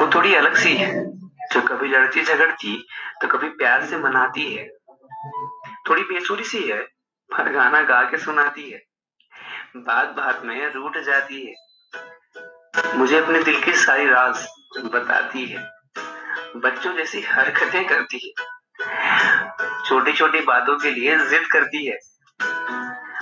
[0.00, 1.04] वो थोड़ी अलग सी है।
[1.52, 2.88] जो कभी लड़ती झगड़ती
[3.22, 4.68] तो कभी प्यार से मनाती है।
[5.88, 6.78] थोड़ी बेसुरी सी है,
[7.30, 8.82] पर गाना गा के सुनाती है।
[9.76, 11.54] बात बात में रूठ जाती है।
[12.96, 14.46] मुझे अपने दिल की सारी राज
[14.78, 15.70] बताती है।
[16.56, 18.32] बच्चों जैसी हरकतें करती है।
[19.84, 21.98] छोटी छोटी बातों के लिए जिद करती है।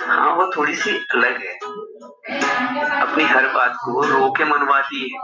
[0.07, 1.59] हाँ वो थोड़ी सी अलग है।
[3.11, 5.19] अपनी हर बात को रो के मनवाती है।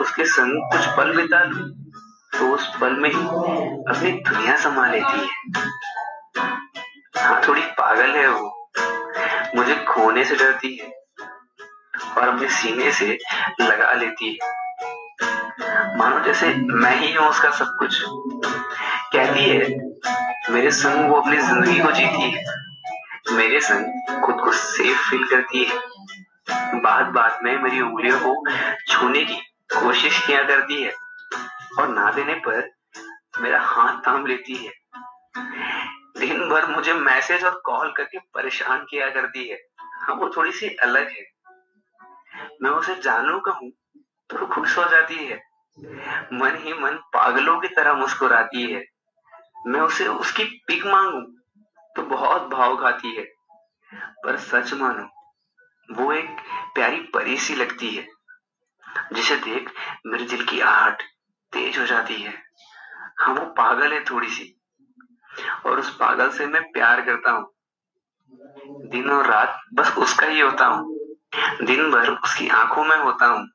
[0.00, 1.58] उसके संग कुछ पल बिता लू
[2.38, 5.62] तो उस पल में ही अपनी दुनिया समा लेती है।
[7.18, 8.70] हाँ थोड़ी पागल है वो।
[9.56, 10.88] मुझे खोने से डरती है
[12.16, 13.18] और अपने सीने से
[13.60, 18.02] लगा लेती है। मानो जैसे मैं ही हूँ उसका सब कुछ।
[19.12, 19.68] कहती है,
[20.50, 22.44] मेरे संग वो अपनी ज़िंदगी को जीती है।
[23.32, 25.76] मेरे संग खुद को सेफ़ फील करती है।
[26.50, 28.50] बात बात में मेरी उंगलियों को
[28.88, 29.36] छूने की
[29.74, 30.92] कोशिश किया करती है
[31.78, 32.70] और ना देने पर
[33.40, 34.72] मेरा हाथ थाम लेती है।
[36.18, 40.68] दिन भर मुझे मैसेज और कॉल करके परेशान किया करती है। हाँ वो थोड़ी सी
[40.68, 41.24] अलग है।
[42.62, 43.70] मैं उसे जानू कहूँ
[44.30, 45.36] तो खुश हो जाती है।
[46.32, 48.84] मन ही मन पागलों की तरह मुस्कुराती है।
[49.66, 51.20] मैं उसे उसकी पिक मांगू
[51.96, 53.24] तो बहुत भाव खाती है।
[53.94, 55.17] पर सच मानो
[55.90, 56.40] वो एक
[56.74, 58.06] प्यारी परी सी लगती है,
[59.12, 59.72] जिसे देख
[60.06, 61.02] मेरे दिल की आहट
[61.52, 62.34] तेज हो जाती है।
[63.20, 64.54] हाँ वो पागल है थोड़ी सी,
[65.66, 67.46] और उस पागल से मैं प्यार करता हूँ।
[68.90, 70.96] दिन और रात बस उसका ही होता हूँ।
[71.62, 73.46] दिन भर उसकी आँखों में होता हूँ,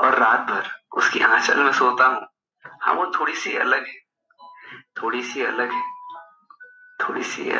[0.00, 2.26] और रात भर उसकी आंचल में सोता हूँ।
[2.82, 3.94] हाँ वो थोड़ी सी अलग है,
[5.02, 5.82] थोड़ी सी अलग है,
[6.98, 7.58] थोड़ी सी अलग